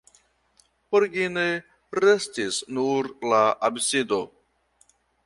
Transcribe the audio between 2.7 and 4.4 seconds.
nur la absido.